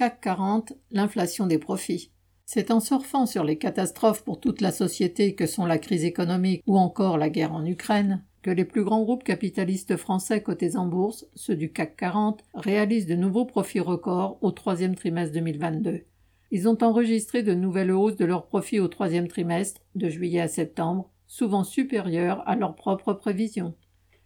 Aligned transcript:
CAC 0.00 0.22
40, 0.22 0.72
l'inflation 0.92 1.46
des 1.46 1.58
profits. 1.58 2.10
C'est 2.46 2.70
en 2.70 2.80
surfant 2.80 3.26
sur 3.26 3.44
les 3.44 3.58
catastrophes 3.58 4.24
pour 4.24 4.40
toute 4.40 4.62
la 4.62 4.72
société 4.72 5.34
que 5.34 5.44
sont 5.44 5.66
la 5.66 5.76
crise 5.76 6.06
économique 6.06 6.62
ou 6.66 6.78
encore 6.78 7.18
la 7.18 7.28
guerre 7.28 7.52
en 7.52 7.66
Ukraine 7.66 8.24
que 8.40 8.50
les 8.50 8.64
plus 8.64 8.82
grands 8.82 9.02
groupes 9.02 9.24
capitalistes 9.24 9.98
français 9.98 10.42
cotés 10.42 10.76
en 10.76 10.86
bourse, 10.86 11.26
ceux 11.34 11.54
du 11.54 11.70
CAC 11.70 11.96
40, 11.98 12.42
réalisent 12.54 13.04
de 13.04 13.14
nouveaux 13.14 13.44
profits 13.44 13.80
records 13.80 14.38
au 14.40 14.52
troisième 14.52 14.94
trimestre 14.94 15.34
2022. 15.34 16.06
Ils 16.50 16.66
ont 16.66 16.82
enregistré 16.82 17.42
de 17.42 17.52
nouvelles 17.52 17.92
hausses 17.92 18.16
de 18.16 18.24
leurs 18.24 18.46
profits 18.46 18.80
au 18.80 18.88
troisième 18.88 19.28
trimestre, 19.28 19.82
de 19.96 20.08
juillet 20.08 20.40
à 20.40 20.48
septembre, 20.48 21.10
souvent 21.26 21.62
supérieures 21.62 22.42
à 22.48 22.56
leurs 22.56 22.74
propres 22.74 23.12
prévisions. 23.12 23.74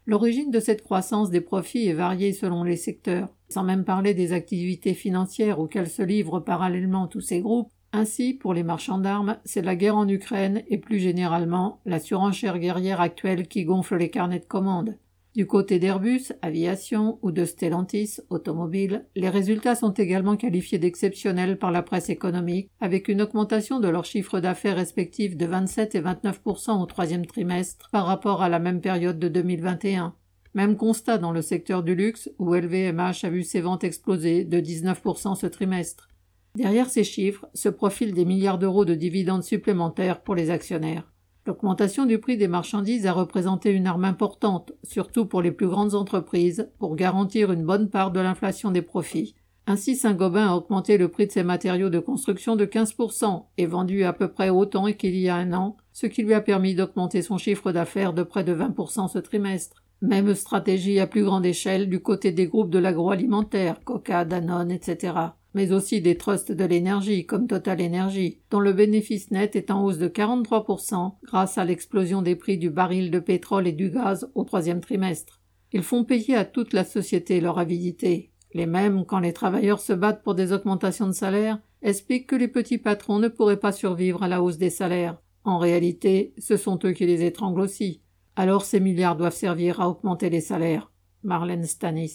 L'origine 0.06 0.50
de 0.50 0.60
cette 0.60 0.82
croissance 0.82 1.30
des 1.30 1.40
profits 1.40 1.88
est 1.88 1.94
variée 1.94 2.34
selon 2.34 2.62
les 2.62 2.76
secteurs, 2.76 3.28
sans 3.48 3.62
même 3.62 3.84
parler 3.84 4.12
des 4.12 4.34
activités 4.34 4.92
financières 4.92 5.58
auxquelles 5.58 5.88
se 5.88 6.02
livrent 6.02 6.40
parallèlement 6.40 7.06
tous 7.06 7.22
ces 7.22 7.40
groupes. 7.40 7.70
Ainsi, 7.92 8.34
pour 8.34 8.52
les 8.52 8.64
marchands 8.64 8.98
d'armes, 8.98 9.38
c'est 9.44 9.62
la 9.62 9.76
guerre 9.76 9.96
en 9.96 10.06
Ukraine 10.06 10.62
et 10.68 10.76
plus 10.76 10.98
généralement 10.98 11.80
la 11.86 12.00
surenchère 12.00 12.58
guerrière 12.58 13.00
actuelle 13.00 13.48
qui 13.48 13.64
gonfle 13.64 13.96
les 13.96 14.10
carnets 14.10 14.40
de 14.40 14.44
commandes. 14.44 14.98
Du 15.34 15.48
côté 15.48 15.80
d'Airbus, 15.80 16.32
aviation, 16.42 17.18
ou 17.22 17.32
de 17.32 17.44
Stellantis, 17.44 18.20
automobile, 18.30 19.04
les 19.16 19.28
résultats 19.28 19.74
sont 19.74 19.90
également 19.90 20.36
qualifiés 20.36 20.78
d'exceptionnels 20.78 21.58
par 21.58 21.72
la 21.72 21.82
presse 21.82 22.08
économique, 22.08 22.70
avec 22.80 23.08
une 23.08 23.20
augmentation 23.20 23.80
de 23.80 23.88
leurs 23.88 24.04
chiffres 24.04 24.38
d'affaires 24.38 24.76
respectifs 24.76 25.36
de 25.36 25.46
27 25.46 25.96
et 25.96 26.00
29% 26.00 26.80
au 26.80 26.86
troisième 26.86 27.26
trimestre 27.26 27.88
par 27.90 28.06
rapport 28.06 28.42
à 28.42 28.48
la 28.48 28.60
même 28.60 28.80
période 28.80 29.18
de 29.18 29.26
2021. 29.26 30.14
Même 30.54 30.76
constat 30.76 31.18
dans 31.18 31.32
le 31.32 31.42
secteur 31.42 31.82
du 31.82 31.96
luxe, 31.96 32.30
où 32.38 32.54
LVMH 32.54 33.24
a 33.24 33.28
vu 33.28 33.42
ses 33.42 33.60
ventes 33.60 33.82
exploser 33.82 34.44
de 34.44 34.60
19% 34.60 35.34
ce 35.34 35.46
trimestre. 35.48 36.10
Derrière 36.54 36.88
ces 36.88 37.02
chiffres 37.02 37.46
se 37.54 37.68
profilent 37.68 38.14
des 38.14 38.24
milliards 38.24 38.60
d'euros 38.60 38.84
de 38.84 38.94
dividendes 38.94 39.42
supplémentaires 39.42 40.22
pour 40.22 40.36
les 40.36 40.50
actionnaires. 40.50 41.10
L'augmentation 41.46 42.06
du 42.06 42.18
prix 42.18 42.38
des 42.38 42.48
marchandises 42.48 43.06
a 43.06 43.12
représenté 43.12 43.70
une 43.70 43.86
arme 43.86 44.06
importante, 44.06 44.72
surtout 44.82 45.26
pour 45.26 45.42
les 45.42 45.52
plus 45.52 45.68
grandes 45.68 45.94
entreprises, 45.94 46.70
pour 46.78 46.96
garantir 46.96 47.52
une 47.52 47.66
bonne 47.66 47.90
part 47.90 48.12
de 48.12 48.20
l'inflation 48.20 48.70
des 48.70 48.80
profits. 48.80 49.34
Ainsi, 49.66 49.94
Saint-Gobain 49.94 50.48
a 50.48 50.54
augmenté 50.54 50.96
le 50.96 51.08
prix 51.08 51.26
de 51.26 51.32
ses 51.32 51.42
matériaux 51.42 51.90
de 51.90 51.98
construction 51.98 52.56
de 52.56 52.64
15% 52.64 53.44
et 53.58 53.66
vendu 53.66 54.04
à 54.04 54.14
peu 54.14 54.28
près 54.28 54.48
autant 54.48 54.90
qu'il 54.92 55.16
y 55.16 55.28
a 55.28 55.36
un 55.36 55.52
an, 55.52 55.76
ce 55.92 56.06
qui 56.06 56.22
lui 56.22 56.32
a 56.32 56.40
permis 56.40 56.74
d'augmenter 56.74 57.20
son 57.20 57.36
chiffre 57.36 57.72
d'affaires 57.72 58.14
de 58.14 58.22
près 58.22 58.44
de 58.44 58.54
20% 58.54 59.08
ce 59.08 59.18
trimestre. 59.18 59.82
Même 60.00 60.34
stratégie 60.34 60.98
à 60.98 61.06
plus 61.06 61.24
grande 61.24 61.44
échelle 61.44 61.90
du 61.90 62.00
côté 62.00 62.32
des 62.32 62.46
groupes 62.46 62.70
de 62.70 62.78
l'agroalimentaire, 62.78 63.84
Coca, 63.84 64.24
Danone, 64.24 64.70
etc 64.70 65.12
mais 65.54 65.72
aussi 65.72 66.00
des 66.00 66.16
trusts 66.16 66.52
de 66.52 66.64
l'énergie 66.64 67.24
comme 67.24 67.46
Total 67.46 67.80
Energy, 67.80 68.40
dont 68.50 68.60
le 68.60 68.72
bénéfice 68.72 69.30
net 69.30 69.56
est 69.56 69.70
en 69.70 69.84
hausse 69.84 69.98
de 69.98 70.08
43% 70.08 71.14
grâce 71.22 71.56
à 71.56 71.64
l'explosion 71.64 72.22
des 72.22 72.36
prix 72.36 72.58
du 72.58 72.70
baril 72.70 73.10
de 73.10 73.20
pétrole 73.20 73.68
et 73.68 73.72
du 73.72 73.90
gaz 73.90 74.28
au 74.34 74.44
troisième 74.44 74.80
trimestre. 74.80 75.40
Ils 75.72 75.82
font 75.82 76.04
payer 76.04 76.36
à 76.36 76.44
toute 76.44 76.72
la 76.72 76.84
société 76.84 77.40
leur 77.40 77.58
avidité. 77.58 78.30
Les 78.52 78.66
mêmes, 78.66 79.04
quand 79.04 79.18
les 79.18 79.32
travailleurs 79.32 79.80
se 79.80 79.92
battent 79.92 80.22
pour 80.22 80.34
des 80.34 80.52
augmentations 80.52 81.06
de 81.06 81.12
salaire, 81.12 81.58
expliquent 81.82 82.28
que 82.28 82.36
les 82.36 82.48
petits 82.48 82.78
patrons 82.78 83.18
ne 83.18 83.28
pourraient 83.28 83.58
pas 83.58 83.72
survivre 83.72 84.22
à 84.22 84.28
la 84.28 84.42
hausse 84.42 84.58
des 84.58 84.70
salaires. 84.70 85.18
En 85.44 85.58
réalité, 85.58 86.32
ce 86.38 86.56
sont 86.56 86.78
eux 86.84 86.92
qui 86.92 87.06
les 87.06 87.24
étranglent 87.24 87.60
aussi. 87.60 88.00
Alors 88.36 88.64
ces 88.64 88.80
milliards 88.80 89.16
doivent 89.16 89.34
servir 89.34 89.80
à 89.80 89.88
augmenter 89.88 90.30
les 90.30 90.40
salaires. 90.40 90.90
Marlène 91.22 91.64
Stanis. 91.64 92.14